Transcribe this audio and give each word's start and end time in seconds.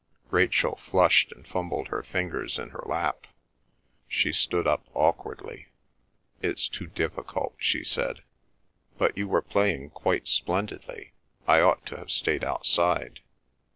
Rachel 0.31 0.77
flushed 0.77 1.31
and 1.31 1.47
fumbled 1.47 1.89
her 1.89 2.01
fingers 2.01 2.57
in 2.57 2.69
her 2.69 2.81
lap. 2.87 3.27
She 4.07 4.31
stood 4.31 4.65
up 4.65 4.87
awkwardly. 4.95 5.67
"It's 6.41 6.67
too 6.67 6.87
difficult," 6.87 7.53
she 7.59 7.83
said. 7.83 8.23
"But 8.97 9.15
you 9.15 9.27
were 9.27 9.43
playing 9.43 9.91
quite 9.91 10.27
splendidly! 10.27 11.13
I 11.45 11.61
ought 11.61 11.85
to 11.85 11.97
have 11.97 12.09
stayed 12.09 12.43
outside." 12.43 13.19